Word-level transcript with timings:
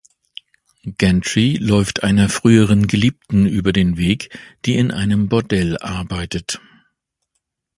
Gantry 0.97 1.57
läuft 1.57 2.01
einer 2.01 2.27
früheren 2.27 2.87
Geliebten 2.87 3.45
über 3.45 3.71
den 3.71 3.97
Weg, 3.97 4.35
die 4.65 4.73
in 4.73 4.89
einem 4.89 5.29
Bordell 5.29 5.77
arbeitet. 5.77 6.59